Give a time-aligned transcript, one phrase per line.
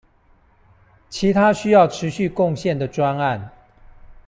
[1.09, 3.51] 其他需要持續貢獻的專案